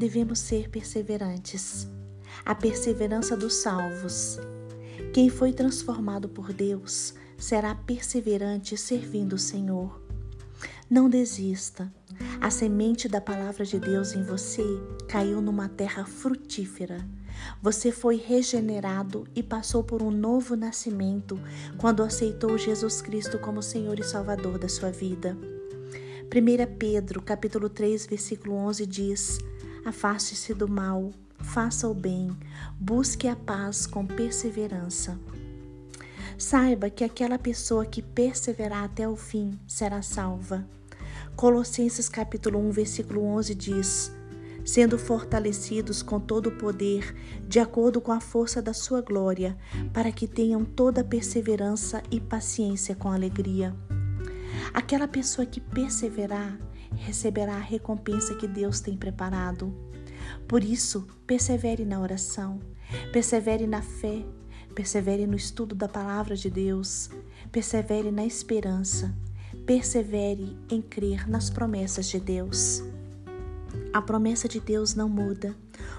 devemos 0.00 0.38
ser 0.38 0.70
perseverantes. 0.70 1.86
A 2.42 2.54
perseverança 2.54 3.36
dos 3.36 3.56
salvos. 3.56 4.38
Quem 5.12 5.28
foi 5.28 5.52
transformado 5.52 6.26
por 6.26 6.54
Deus 6.54 7.12
será 7.36 7.74
perseverante 7.74 8.78
servindo 8.78 9.34
o 9.34 9.38
Senhor. 9.38 10.00
Não 10.88 11.06
desista. 11.06 11.92
A 12.40 12.50
semente 12.50 13.08
da 13.08 13.20
palavra 13.20 13.62
de 13.66 13.78
Deus 13.78 14.14
em 14.14 14.22
você 14.22 14.64
caiu 15.06 15.42
numa 15.42 15.68
terra 15.68 16.06
frutífera. 16.06 17.06
Você 17.60 17.92
foi 17.92 18.16
regenerado 18.16 19.28
e 19.36 19.42
passou 19.42 19.84
por 19.84 20.02
um 20.02 20.10
novo 20.10 20.56
nascimento 20.56 21.38
quando 21.76 22.02
aceitou 22.02 22.56
Jesus 22.56 23.02
Cristo 23.02 23.38
como 23.38 23.62
Senhor 23.62 23.98
e 23.98 24.02
Salvador 24.02 24.58
da 24.58 24.68
sua 24.68 24.90
vida. 24.90 25.36
1 26.32 26.76
Pedro, 26.78 27.20
capítulo 27.20 27.68
3, 27.68 28.06
versículo 28.06 28.54
11 28.54 28.86
diz: 28.86 29.38
Afaste-se 29.84 30.52
do 30.52 30.68
mal, 30.68 31.10
faça 31.38 31.88
o 31.88 31.94
bem, 31.94 32.36
busque 32.78 33.26
a 33.26 33.34
paz 33.34 33.86
com 33.86 34.06
perseverança. 34.06 35.18
Saiba 36.36 36.90
que 36.90 37.04
aquela 37.04 37.38
pessoa 37.38 37.84
que 37.84 38.02
perseverar 38.02 38.84
até 38.84 39.08
o 39.08 39.16
fim 39.16 39.58
será 39.66 40.02
salva. 40.02 40.66
Colossenses 41.36 42.08
capítulo 42.08 42.58
1, 42.58 42.70
versículo 42.70 43.24
11 43.24 43.54
diz: 43.54 44.12
sendo 44.64 44.98
fortalecidos 44.98 46.02
com 46.02 46.20
todo 46.20 46.48
o 46.48 46.56
poder, 46.56 47.14
de 47.48 47.58
acordo 47.58 48.00
com 48.00 48.12
a 48.12 48.20
força 48.20 48.60
da 48.60 48.72
sua 48.72 49.00
glória, 49.00 49.56
para 49.92 50.12
que 50.12 50.26
tenham 50.28 50.64
toda 50.64 51.02
perseverança 51.02 52.02
e 52.10 52.20
paciência 52.20 52.94
com 52.94 53.10
alegria. 53.10 53.74
Aquela 54.72 55.08
pessoa 55.08 55.46
que 55.46 55.60
perseverar 55.60 56.58
receberá 57.00 57.54
a 57.56 57.60
recompensa 57.60 58.34
que 58.34 58.46
Deus 58.46 58.80
tem 58.80 58.96
preparado. 58.96 59.74
Por 60.46 60.62
isso, 60.62 61.06
persevere 61.26 61.84
na 61.84 62.00
oração, 62.00 62.60
persevere 63.12 63.66
na 63.66 63.82
fé, 63.82 64.24
persevere 64.74 65.26
no 65.26 65.34
estudo 65.34 65.74
da 65.74 65.88
palavra 65.88 66.36
de 66.36 66.50
Deus, 66.50 67.10
persevere 67.50 68.10
na 68.10 68.24
esperança, 68.24 69.14
persevere 69.66 70.56
em 70.70 70.80
crer 70.80 71.28
nas 71.28 71.50
promessas 71.50 72.06
de 72.06 72.20
Deus. 72.20 72.82
A 73.92 74.00
promessa 74.00 74.48
de 74.48 74.60
Deus 74.60 74.94
não 74.94 75.08
muda. 75.08 75.56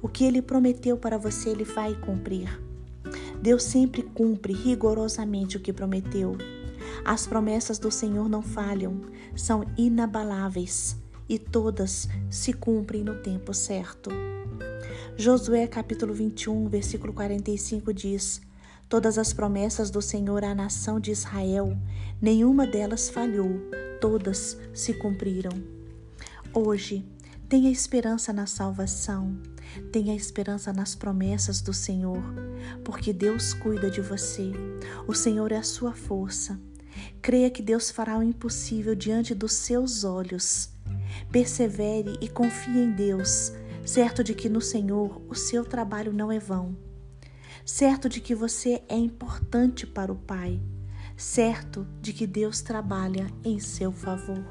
O 0.00 0.08
que 0.08 0.24
ele 0.24 0.40
prometeu 0.40 0.96
para 0.96 1.18
você, 1.18 1.50
ele 1.50 1.64
vai 1.64 1.94
cumprir. 1.94 2.60
Deus 3.42 3.62
sempre 3.62 4.02
cumpre 4.02 4.54
rigorosamente 4.54 5.56
o 5.56 5.60
que 5.60 5.72
prometeu. 5.72 6.36
As 7.04 7.26
promessas 7.26 7.78
do 7.78 7.90
Senhor 7.90 8.28
não 8.28 8.42
falham, 8.42 9.00
são 9.36 9.64
inabaláveis 9.76 10.96
e 11.28 11.38
todas 11.38 12.08
se 12.30 12.52
cumprem 12.52 13.04
no 13.04 13.16
tempo 13.16 13.52
certo. 13.52 14.10
Josué 15.16 15.66
capítulo 15.66 16.14
21, 16.14 16.68
versículo 16.68 17.12
45 17.12 17.92
diz: 17.92 18.40
Todas 18.88 19.18
as 19.18 19.32
promessas 19.32 19.90
do 19.90 20.00
Senhor 20.00 20.44
à 20.44 20.54
nação 20.54 20.98
de 20.98 21.10
Israel, 21.10 21.76
nenhuma 22.20 22.66
delas 22.66 23.10
falhou, 23.10 23.60
todas 24.00 24.58
se 24.72 24.94
cumpriram. 24.94 25.52
Hoje, 26.52 27.04
Tenha 27.54 27.70
esperança 27.70 28.32
na 28.32 28.46
salvação, 28.46 29.36
tenha 29.92 30.16
esperança 30.16 30.72
nas 30.72 30.94
promessas 30.94 31.60
do 31.60 31.72
Senhor, 31.74 32.20
porque 32.82 33.12
Deus 33.12 33.52
cuida 33.52 33.90
de 33.90 34.00
você, 34.00 34.50
o 35.06 35.14
Senhor 35.14 35.52
é 35.52 35.58
a 35.58 35.62
sua 35.62 35.92
força. 35.92 36.58
Creia 37.20 37.50
que 37.50 37.62
Deus 37.62 37.90
fará 37.90 38.18
o 38.18 38.22
impossível 38.22 38.94
diante 38.94 39.34
dos 39.34 39.52
seus 39.52 40.04
olhos. 40.04 40.70
Persevere 41.30 42.18
e 42.20 42.28
confie 42.28 42.78
em 42.78 42.90
Deus, 42.90 43.52
certo 43.84 44.22
de 44.22 44.34
que 44.34 44.48
no 44.48 44.60
Senhor 44.60 45.20
o 45.28 45.34
seu 45.34 45.64
trabalho 45.64 46.12
não 46.12 46.30
é 46.30 46.38
vão, 46.38 46.76
certo 47.64 48.08
de 48.08 48.20
que 48.20 48.34
você 48.34 48.82
é 48.88 48.96
importante 48.96 49.86
para 49.86 50.12
o 50.12 50.16
Pai, 50.16 50.60
certo 51.16 51.86
de 52.00 52.12
que 52.12 52.26
Deus 52.26 52.60
trabalha 52.60 53.26
em 53.44 53.58
seu 53.58 53.92
favor. 53.92 54.44